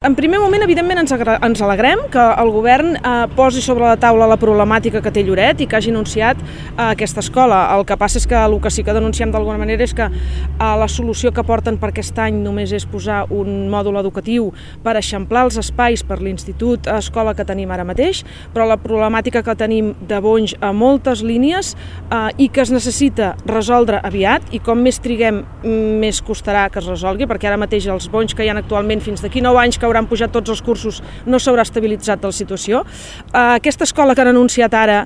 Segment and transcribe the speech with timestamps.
[0.00, 4.24] En primer moment, evidentment, ens, ens alegrem que el govern eh, posi sobre la taula
[4.24, 7.58] la problemàtica que té Lloret i que hagi anunciat eh, aquesta escola.
[7.74, 10.54] El que passa és que el que sí que denunciem d'alguna manera és que eh,
[10.56, 14.46] la solució que porten per aquest any només és posar un mòdul educatiu
[14.80, 18.22] per eixamplar els espais per l'institut a escola que tenim ara mateix,
[18.56, 21.74] però la problemàtica que tenim de bonys a moltes línies
[22.08, 26.88] eh, i que es necessita resoldre aviat i com més triguem més costarà que es
[26.88, 29.89] resolgui, perquè ara mateix els bonys que hi ha actualment fins d'aquí 9 anys que
[29.90, 32.84] hauran pujat tots els cursos, no s'haurà estabilitzat la situació.
[33.30, 35.00] Uh, aquesta escola que han anunciat ara,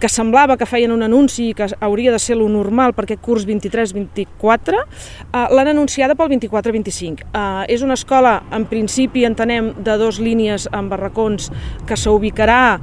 [0.00, 3.46] que semblava que feien un anunci que hauria de ser lo normal per aquest curs
[3.48, 7.28] 23-24, uh, l'han anunciada pel 24-25.
[7.30, 11.50] Uh, és una escola, en principi, entenem, de dos línies amb barracons
[11.88, 12.80] que s'ubicarà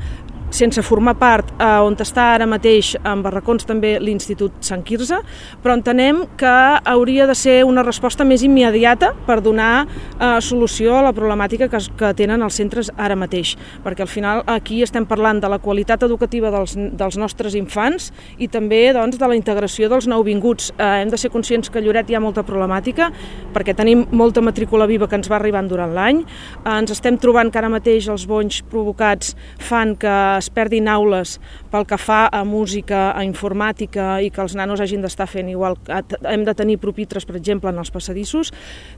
[0.51, 5.21] sense formar part eh, on està ara mateix en barracons també l'Institut Sant Quirze,
[5.63, 6.53] però entenem que
[6.91, 11.81] hauria de ser una resposta més immediata per donar eh, solució a la problemàtica que,
[11.97, 13.55] que tenen els centres ara mateix,
[13.85, 18.49] perquè al final aquí estem parlant de la qualitat educativa dels, dels nostres infants i
[18.51, 20.71] també doncs, de la integració dels nouvinguts.
[20.77, 23.11] Eh, hem de ser conscients que a Lloret hi ha molta problemàtica
[23.55, 27.51] perquè tenim molta matrícula viva que ens va arribant durant l'any, eh, ens estem trobant
[27.51, 31.37] que ara mateix els bonys provocats fan que es perdin aules
[31.71, 35.77] pel que fa a música, a informàtica i que els nanos hagin d'estar fent igual.
[36.25, 38.51] Hem de tenir propitres, per exemple, en els passadissos.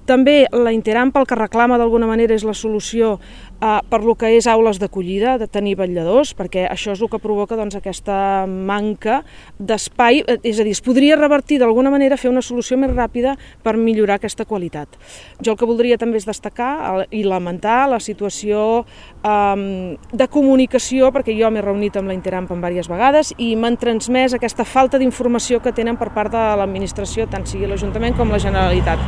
[0.10, 3.18] També la Interam pel que reclama d'alguna manera és la solució
[3.62, 7.22] eh, per lo que és aules d'acollida, de tenir vetlladors, perquè això és el que
[7.22, 9.22] provoca doncs, aquesta manca
[9.60, 13.76] d'espai, és a dir, es podria revertir d'alguna manera, fer una solució més ràpida per
[13.78, 14.98] millorar aquesta qualitat.
[15.44, 18.86] Jo el que voldria també és destacar i lamentar la situació
[19.24, 23.78] eh, de comunicació, perquè jo m'he reunit amb la Interamp en diverses vegades i m'han
[23.80, 28.40] transmès aquesta falta d'informació que tenen per part de l'administració, tant sigui l'Ajuntament com la
[28.42, 29.00] Generalitat.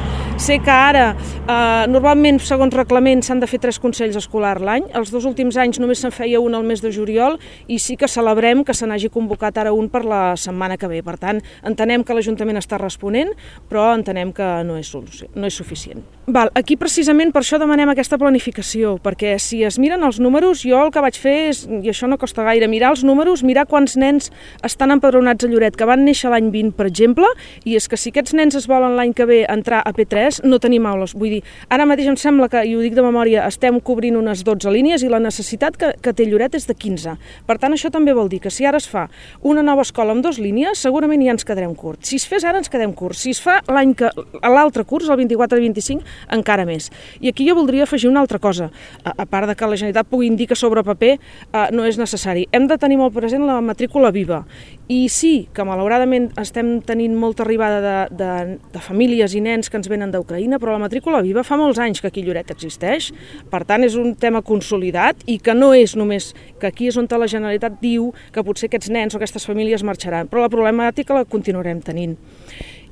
[0.42, 4.84] Sé que ara, eh, normalment, segons reglament, s'han de fer tres consells escolars l'any.
[4.94, 8.08] Els dos últims anys només se'n feia un al mes de juliol i sí que
[8.08, 11.02] celebrem que se n'hagi convocat ara un per la setmana que ve.
[11.04, 13.32] Per tant, entenem que l'Ajuntament està responent,
[13.70, 16.04] però entenem que no és, solució, no és suficient.
[16.28, 20.80] Val, aquí precisament per això demanem aquesta planificació, perquè si es miren els números, jo
[20.82, 23.66] el que vaig fer és, i això no no costa gaire mirar els números, mirar
[23.68, 24.32] quants nens
[24.64, 27.28] estan empadronats a Lloret, que van néixer l'any 20, per exemple,
[27.68, 30.62] i és que si aquests nens es volen l'any que ve entrar a P3, no
[30.64, 31.16] tenim aules.
[31.18, 34.46] Vull dir, ara mateix em sembla que, i ho dic de memòria, estem cobrint unes
[34.48, 37.18] 12 línies i la necessitat que, que té Lloret és de 15.
[37.50, 39.08] Per tant, això també vol dir que si ara es fa
[39.44, 42.08] una nova escola amb dues línies, segurament ja ens quedarem curts.
[42.08, 43.26] Si es fes ara, ens quedem curts.
[43.26, 44.12] Si es fa l'any que
[44.46, 46.92] l'altre curs, el 24 i 25, encara més.
[47.20, 48.72] I aquí jo voldria afegir una altra cosa.
[49.04, 52.05] A, a part de que la Generalitat pugui indicar sobre paper, eh, no és necessari.
[52.52, 54.44] Hem de tenir molt present la matrícula viva.
[54.88, 59.80] I sí, que malauradament estem tenint molta arribada de, de, de famílies i nens que
[59.80, 63.12] ens venen d'Ucraïna, però la matrícula viva fa molts anys que aquí Lloret existeix.
[63.52, 67.10] Per tant, és un tema consolidat i que no és només que aquí és on
[67.16, 71.26] la Generalitat diu que potser aquests nens o aquestes famílies marxaran, però la problemàtica la
[71.26, 72.18] continuarem tenint.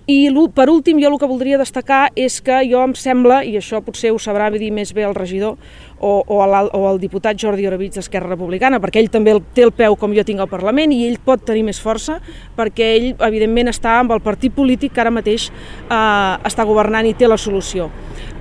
[0.06, 3.80] I per últim, jo el que voldria destacar és que jo em sembla, i això
[3.80, 5.56] potser ho sabrà dir més bé el regidor
[6.00, 9.72] o, o, el, o el diputat Jordi Oravits d'Esquerra Republicana, perquè ell també té el
[9.72, 12.20] peu com jo tinc al Parlament i ell pot tenir més força
[12.58, 17.16] perquè ell, evidentment, està amb el partit polític que ara mateix eh, està governant i
[17.16, 17.88] té la solució.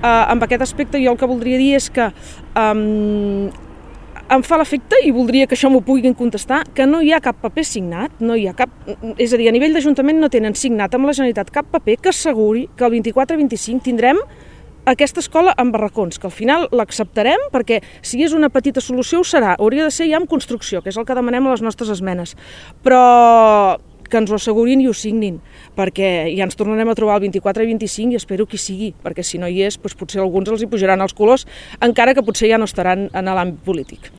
[0.03, 2.73] Eh, amb aquest aspecte jo el que voldria dir és que eh,
[4.33, 7.37] em fa l'efecte, i voldria que això m'ho puguin contestar, que no hi ha cap
[7.43, 8.71] paper signat, no hi ha cap...
[9.17, 12.13] És a dir, a nivell d'Ajuntament no tenen signat amb la Generalitat cap paper que
[12.13, 14.19] asseguri que el 24-25 tindrem
[14.89, 19.27] aquesta escola amb barracons, que al final l'acceptarem perquè si és una petita solució ho
[19.27, 21.93] serà, hauria de ser ja amb construcció, que és el que demanem a les nostres
[21.93, 22.35] esmenes.
[22.83, 23.03] Però
[24.09, 25.39] que ens ho assegurin i ho signin,
[25.77, 28.91] perquè ja ens tornarem a trobar el 24 i 25 i espero que hi sigui,
[29.01, 31.47] perquè si no hi és, doncs potser alguns els hi pujaran els colors,
[31.81, 34.11] encara que potser ja no estaran en l'àmbit polític.